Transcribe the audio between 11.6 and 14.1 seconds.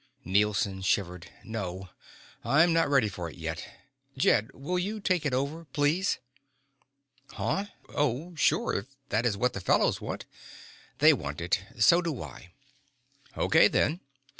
So do I." "Okay then."